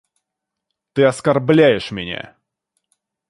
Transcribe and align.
Ты 0.93 1.03
оскорбляешь 1.05 1.91
меня. 1.91 2.35